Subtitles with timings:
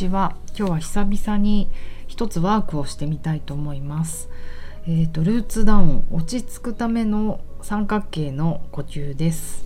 [0.00, 0.34] ちは。
[0.56, 1.68] 今日は久々に
[2.06, 4.30] 一つワークをしてみたいと思います。
[4.86, 9.62] えっ、ー、とルーツダウン落ち着くための三角形の呼吸です。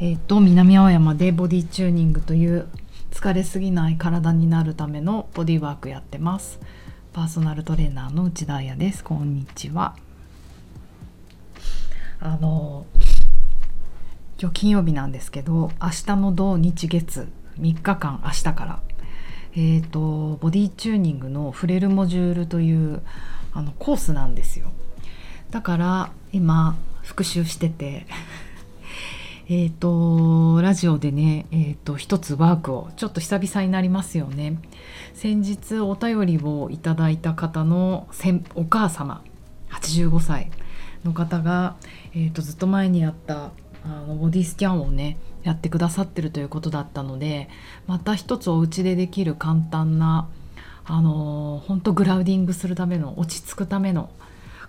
[0.00, 2.68] えっ、ー、と南青山でボディチューニングという
[3.10, 6.58] 疲れすぎない体になるためのボディワークやってます。
[7.12, 9.04] パーソナルトレーナーの内田彩です。
[9.04, 9.94] こんにちは。
[12.20, 12.86] あの
[14.40, 17.28] 今日金曜日なんですけど明日の土日月
[17.60, 18.87] 3日間明日から
[19.54, 23.02] えーと、ボディチューニングのフレルモジュールという
[23.52, 24.70] あのコースなんですよ。
[25.50, 28.06] だから今復習してて
[29.48, 34.58] えっとラジオでね、えーと、一つワークをちょっと久々になりますよね。
[35.14, 38.06] 先日お便りをいただいた方の
[38.54, 39.22] お母様
[39.70, 40.50] 85歳
[41.04, 41.76] の方が、
[42.12, 43.50] えーとずっと前にやった
[43.84, 45.16] あのボディスキャンをね
[45.48, 47.48] やってくださってるということだったので
[47.86, 50.28] また一つお家でできる簡単な
[50.84, 54.10] あの本当グラウディングするための落ち着くための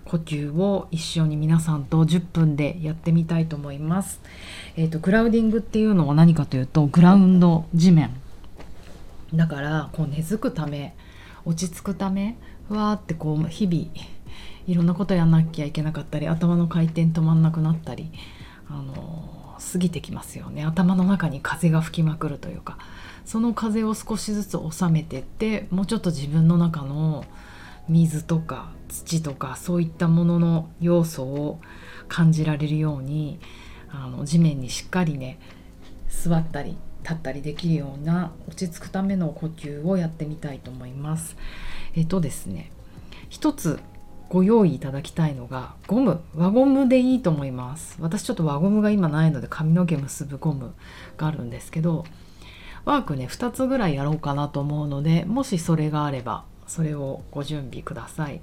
[0.06, 4.20] 呼吸を一緒に皆さんと10分でやってみたいと思います。
[4.76, 8.10] えーと、グラウディングっていうのは何かというとグラウンド地面
[9.34, 10.94] だからこう根付くため
[11.44, 12.36] 落ち着くため
[12.68, 14.08] ふわーってこう日々
[14.66, 18.10] いろんなことやんなきゃいけなかったり頭の回転止まんなくなったり
[18.68, 19.09] あの
[19.70, 22.78] 過ぎてきますよね頭の中に風が吹きまくるというか
[23.24, 27.24] その風を少しずつ収めてってもうちょっと自分の中の
[27.88, 31.60] 水とか土とかそういったものの要素を
[32.08, 33.40] 感じられるように
[33.90, 35.38] あの地面にしっかりね
[36.08, 41.36] 座ったり立ったりできるような落ち着くための呼吸をやってみたいと思います。
[41.94, 42.70] えっとですね
[43.28, 43.80] 一つ
[44.30, 46.20] ご用意いただきたいのがゴム。
[46.36, 47.98] 輪ゴムでいいと思います。
[48.00, 50.72] 私ちょっと輪ゴムが今ないので髪の毛結ぶゴム
[51.18, 52.04] があるんですけど
[52.84, 58.40] ワークね2つぐらいやろうかなと思うのでもしそれがあればそれをご準備ください。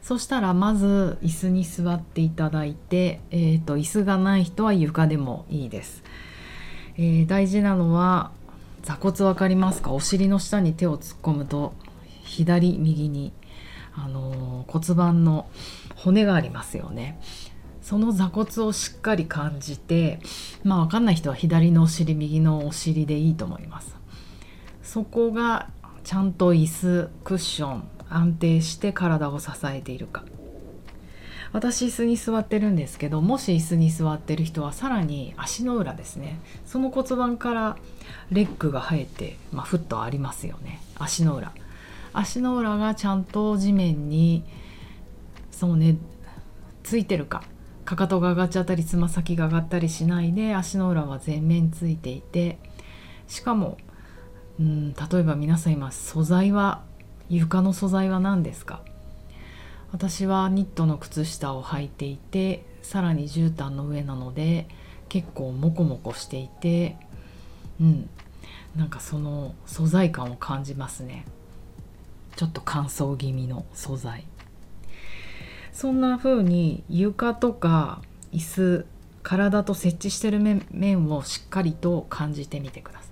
[0.00, 6.02] そしたらまず椅子に座っていただいて、えーと、椅子がない人は床でもいいです、
[6.96, 8.32] えー、大事なのは
[8.82, 9.92] 座骨分かりますか？
[9.92, 11.74] お尻の下に手を突っ込むと
[12.24, 13.32] 左右に
[13.94, 15.48] あの骨盤の
[15.96, 17.20] 骨がありますよね。
[17.82, 20.20] その座骨をしっかり感じて
[20.62, 23.96] まあ分かんない人は左のお尻右のお尻でいいと思います。
[24.82, 25.68] そこが
[26.04, 30.24] ちゃんと椅子クッション安定して体を支えているか
[31.52, 37.76] 私椅子に座ってるんですけどもし椅子に座ってる人はさらに足の裏ですねその骨盤から
[38.30, 41.52] レッグが生えて、まあ、フットありますよね足の裏
[42.12, 44.44] 足の裏がちゃんと地面に
[45.50, 45.96] そうね
[46.82, 47.42] ついてるか。
[47.84, 52.58] かかとが上がっちゃったりつま先が上がったりしないで足の裏は全面ついていて。
[53.26, 53.78] しかも
[54.60, 56.82] うん例えば皆さん今素材は
[57.28, 58.82] 床の素材は何ですか？
[59.92, 64.68] 私はニットの靴下を履いていてさらに絨毯の上なので
[65.08, 66.96] 結構モコモコしていて。
[67.80, 68.10] うん
[68.76, 71.26] なんかその素材感を感じますね。
[72.36, 74.24] ちょっと乾燥気味の素材。
[75.72, 78.86] そんな風に床とか椅子
[79.22, 83.10] 体と接地してる面をしっかりと感じてみてください。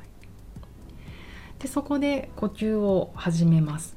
[1.63, 3.97] でそこで呼吸を始めます。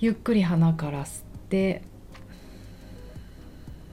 [0.00, 1.82] ゆっくり鼻から吸って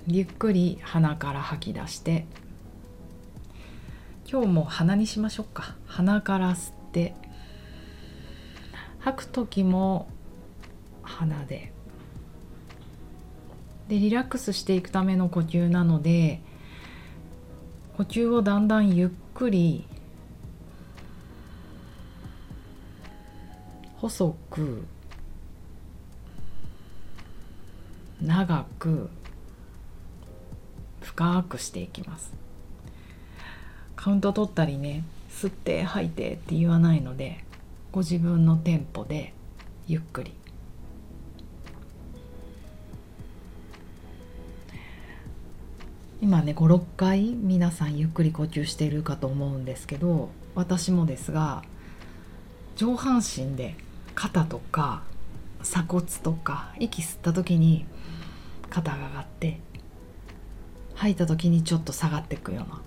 [0.08, 2.26] ゆっくり鼻から吐き出して
[4.28, 5.76] 今日も鼻にしましょうか。
[5.86, 7.14] 鼻から吸って
[9.00, 10.08] 吐く時も
[11.02, 11.72] 鼻で。
[13.88, 16.42] でリラックスしていくための呼吸なので
[17.98, 19.88] 呼吸をだんだんゆっくり
[23.98, 24.86] 細く
[28.22, 29.10] 長く
[31.02, 32.32] 深くしていきます。
[33.96, 37.44] カウント取ったりね吸って吐いてって言わないので
[37.92, 39.34] ご自分のテンポで
[39.88, 40.34] ゆっくり。
[46.22, 51.64] 今ね56回皆さんゆっくり呼吸しているかと思うんですけど私もですが
[52.76, 53.76] 上半身で
[54.16, 55.04] 肩とか
[55.64, 57.86] 鎖骨とか息吸った時に
[58.70, 59.62] 肩が上がって
[60.94, 62.82] 吐いた時にちょっと下がっていくような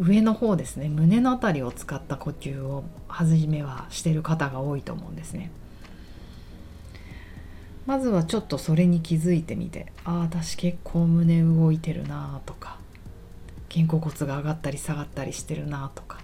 [0.00, 0.88] 上の方ですね。
[0.88, 5.50] 胸の辺りを使った呼吸を初めはしてる方が多いと思うんですね。
[7.84, 12.78] まずはちょっとそれに気づいてみてああ私結構胸動いてるなとか
[13.68, 16.18] 肩甲骨が上がったり下がったりしてるなとか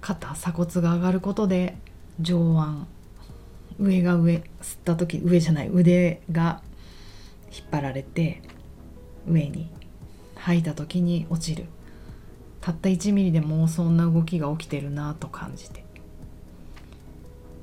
[0.00, 1.76] 肩鎖骨が上がることで
[2.20, 2.52] 上
[3.78, 4.42] 腕上が上吸っ
[4.84, 6.62] た時上じゃない腕が
[7.52, 8.42] 引っ張られて
[9.28, 9.70] 上に
[10.34, 11.66] 吐いた時に落ちる。
[12.66, 15.84] たった1ミリでもそんな動きが起きてるなと感じて。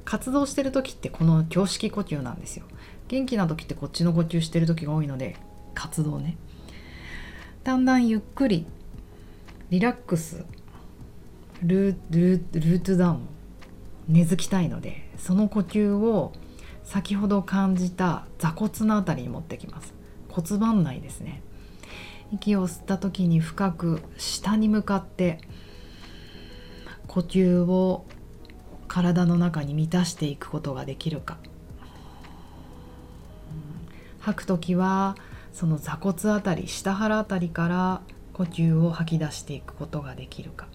[0.06, 2.64] 活動してる時ってこの胸式呼吸なんですよ。
[3.10, 5.36] 元気な時ってこっちの呼吸してる時が多いので
[5.74, 6.38] 活動ね。
[7.66, 8.66] だんだんゆっくり
[9.72, 10.46] リラックス
[11.62, 13.28] ルールートダウン
[14.08, 16.32] 根付きたいのでその呼吸を
[16.86, 19.94] 先ほど感じた座骨の辺りに持ってきます。
[20.30, 21.42] 骨盤内ですね。
[22.34, 25.40] 息を吸った時に深く下に向かって
[27.08, 28.06] 呼吸を
[28.88, 31.38] 体の中に満たしていくことができるか
[34.20, 35.16] 吐く時は
[35.52, 38.02] その座骨あたり下腹あたりから
[38.34, 40.68] 呼吸を吐き出していくことができるか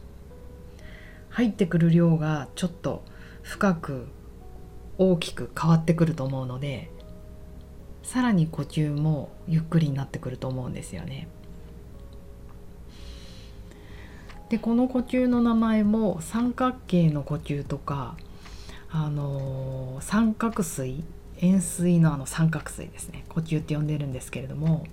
[1.31, 3.03] 入ってくる量がちょっと
[3.43, 4.07] 深く
[4.97, 6.91] 大きく変わってくると思うので
[8.05, 11.29] さらに呼吸もゆっくりになってくると思うんですよね。
[14.49, 18.17] でこの呼吸の名前も三角形の呼吸とか
[18.91, 21.05] あのー、三角錐
[21.41, 23.25] 円錐のあの三角錐ですね。
[23.29, 24.85] 呼吸って呼んでるんですけれども。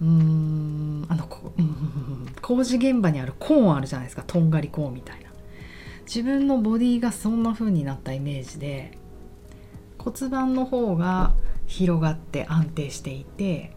[0.00, 4.22] うんあのこ、うん、工事現場にあるコーンあるじゃないですか。
[4.24, 5.28] とんがりコーンみたいな。
[6.06, 8.92] 自分のボディがそんな風になったイメージで
[9.98, 11.34] 骨盤の方が
[11.66, 13.76] 広がって安定していて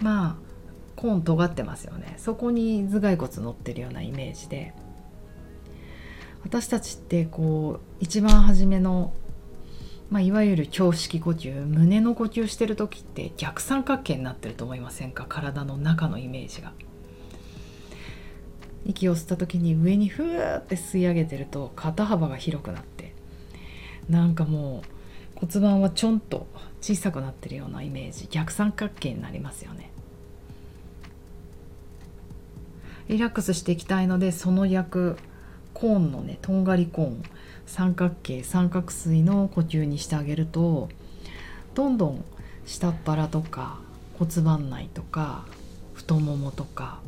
[0.00, 0.49] まあ
[1.00, 2.14] コーン尖ってますよね。
[2.18, 4.74] そこに頭蓋骨乗ってるようなイメージで。
[6.42, 9.14] 私たちってこう一番初めの、
[10.10, 15.24] まあ、いわゆる胸式呼吸胸の呼吸してる時って逆三角形になってると思いませんか？
[15.26, 16.72] 体の中のイメージが。
[18.84, 23.14] 息を吸った時に上にふーって吸い上げてると肩幅が広くなって。
[24.08, 24.82] なんかも
[25.36, 26.46] う骨盤はちょんと
[26.82, 28.28] 小さくなってるようなイメージ。
[28.30, 29.90] 逆三角形になりますよね。
[33.10, 35.16] リラックスしていきたいのでその役
[35.74, 37.22] コーンのねとんがりコーン。
[37.70, 40.88] 三角形三角錐の呼吸にしてあげると
[41.74, 42.24] どんどん
[42.66, 43.78] 下っ腹とか
[44.18, 45.46] 骨盤内とか
[45.94, 46.98] 太ももとか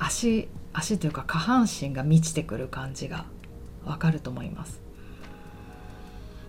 [0.00, 3.24] 足足というか下半身が満ちてくる感じが
[3.84, 4.82] わかると思います。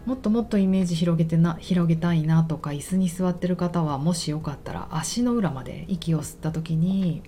[0.07, 7.21] もっともっとイメージ広げてな広げたいなとか椅子に座ってる方はもしよかったら足の裏まで息を吸った時に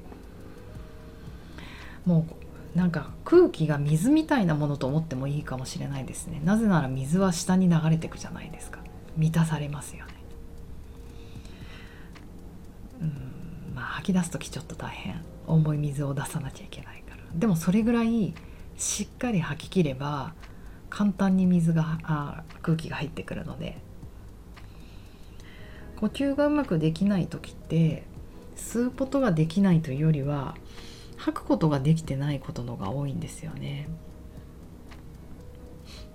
[2.07, 2.25] も
[2.74, 6.42] うなんか空気が水みたいなものと思ってもいいかもしれないですね。
[6.44, 8.80] なぜなら水は下に流れていくじゃないですか。
[9.18, 10.13] 満たされますよね。
[13.01, 13.75] うん。
[13.75, 15.21] まあ吐き出す時ちょっと大変。
[15.48, 17.24] 重い水を出さなきゃいけないから。
[17.36, 18.33] でもそれぐらい
[18.77, 20.33] しっかり吐き切れば
[20.89, 23.77] 簡単に水があ空気が入ってくるので。
[25.98, 28.03] 呼吸がうまくできない時って
[28.56, 30.56] 吸うことができないというよりは
[31.18, 33.90] 吐くことができてないことのが多いんですよね。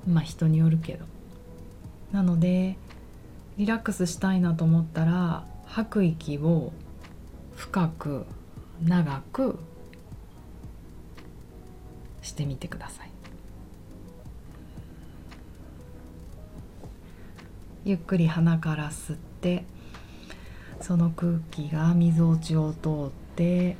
[0.06, 1.04] まあ人によるけど。
[2.12, 2.76] なので
[3.56, 6.72] リラックスしたいなと思ったら吐く息を
[7.56, 8.26] 深く
[8.82, 9.58] 長く
[12.22, 13.10] してみてください。
[17.84, 19.64] ゆっくり鼻から吸って
[20.80, 23.76] その空気がみぞおちを通って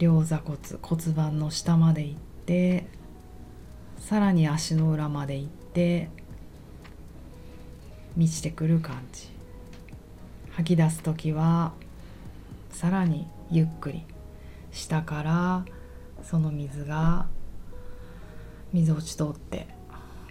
[0.00, 2.86] 両座骨骨盤の下まで行って
[3.98, 6.08] さらに足の裏まで行って
[8.16, 9.28] 満ちてくる感じ。
[10.52, 11.74] 吐き出す時は
[12.70, 14.06] さらにゆっくり。
[14.72, 15.64] 下から
[16.22, 17.26] その水が
[18.72, 19.66] 水落ち通って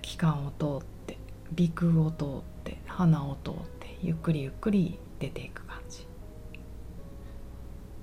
[0.01, 1.19] 気管を通って
[1.55, 2.27] 鼻腔を通っ
[2.63, 6.07] て鼻を通ってゆっくりゆっくり出ていく感じ。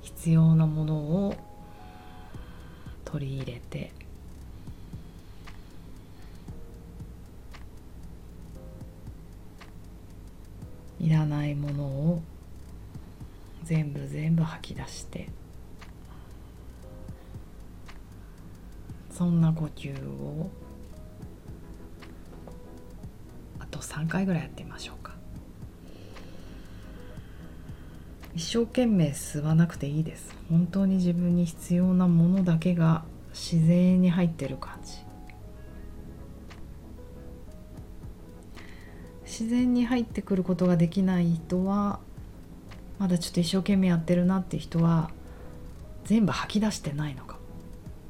[0.02, 1.34] 必要なものを
[3.06, 3.90] 取り入れて。
[10.98, 12.22] いらないものを
[13.62, 15.28] 全部全部吐き出して。
[19.10, 20.50] そんな呼吸を
[23.58, 25.05] あと3回ぐらいやってみましょうか。
[28.36, 30.34] 一生懸命吸わなくていいです。
[30.50, 34.92] 本当に自分に必要なものだけが自然に入ってる感じ。
[39.24, 41.98] 自然に入ってくることができない人は
[42.98, 45.10] まだちょっと一生懸命やってるなって人は
[46.04, 47.38] 全部吐き出してないのか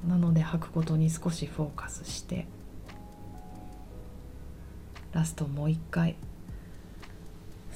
[0.06, 2.46] なので吐くことに少しフォーカスして
[5.12, 6.16] ラストもう一回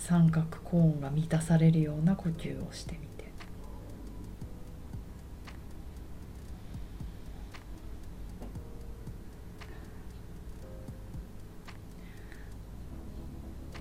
[0.01, 3.11] 三角コーンが満たされるような呼吸をしてみて。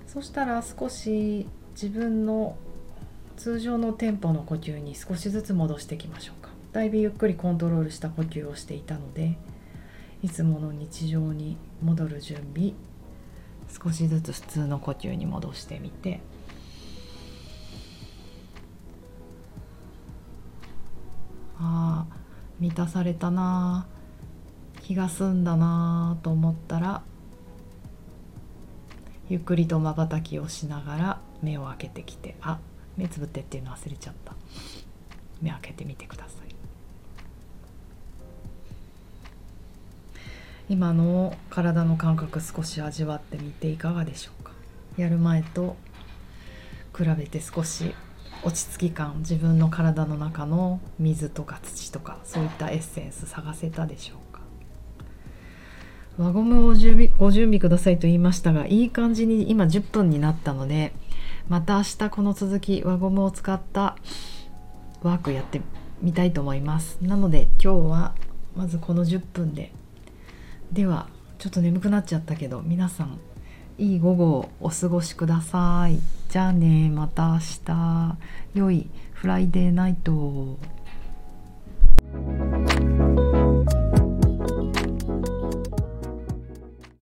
[0.08, 2.58] そしたら少し自分の
[3.38, 6.50] 通常のテンポの呼吸に少しずつ戻していきましょうか。
[6.74, 9.38] だいぶゆっくりコントロールした呼吸をしていたので
[10.22, 12.74] いつもの日常に戻る準備
[13.70, 16.22] 少しずつ普通の呼吸に戻してみて。
[21.62, 22.16] ああ
[22.60, 23.86] 満たされたな
[24.82, 27.04] 気が済んだなと思ったら
[29.30, 32.60] ゆっくりとまばたきをしながら目を開けてきてあ
[32.96, 34.34] 目つぶってっていうの忘れちゃった。
[35.42, 36.49] 目開けてみてください。
[40.70, 44.52] 今の体の感覚少し味わってみていかがでしょうか？
[44.98, 45.76] やる前と
[46.96, 47.96] 比べて少し
[48.44, 54.42] 落ち着き感自分の体の中の水とか土とかそういったエッセンス探せたでしょうか？
[56.20, 56.76] 輪ゴムを
[57.18, 60.94] ご準備くださいと言いましたがいい感じに今10分になったので
[61.48, 63.98] また明日この続き輪ゴムを使った
[65.02, 65.62] ワークやって
[66.02, 67.00] みたいと思います。
[67.02, 68.14] なので今日は
[68.56, 69.72] まずこの10分で
[70.72, 71.08] では
[71.38, 73.20] ちょっと眠くなっちゃったけど皆さん
[73.78, 76.00] いい午後をお過ごしください。
[76.30, 78.18] じゃあねまた明日。
[78.54, 80.58] 良いフライデーナイト